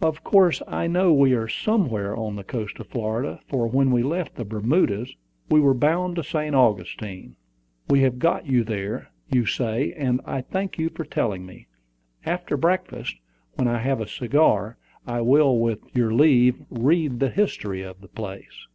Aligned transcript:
Of 0.00 0.22
course 0.22 0.62
I 0.68 0.86
know 0.86 1.12
we 1.12 1.32
are 1.32 1.48
somewhere 1.48 2.16
on 2.16 2.36
the 2.36 2.44
coast 2.44 2.78
of 2.78 2.86
Florida, 2.86 3.40
for 3.48 3.66
when 3.66 3.90
we 3.90 4.04
left 4.04 4.36
the 4.36 4.44
Bermudas 4.44 5.16
we 5.50 5.58
were 5.58 5.74
bound 5.74 6.14
to 6.14 6.22
St. 6.22 6.54
Augustine. 6.54 7.34
We 7.88 8.02
have 8.02 8.20
got 8.20 8.44
there, 8.46 9.10
you 9.32 9.46
say; 9.46 9.92
and 9.94 10.20
I 10.24 10.42
thank 10.42 10.78
you 10.78 10.90
for 10.90 11.04
telling 11.04 11.44
me. 11.44 11.66
After 12.24 12.56
breakfast, 12.56 13.16
when 13.56 13.66
I 13.66 13.78
have 13.78 14.00
a 14.00 14.06
cigar, 14.06 14.76
I 15.08 15.22
will, 15.22 15.58
with 15.58 15.80
your 15.92 16.14
leave, 16.14 16.62
read 16.70 17.18
the 17.18 17.30
history 17.30 17.82
of 17.82 18.00
the 18.00 18.06
place." 18.06 18.68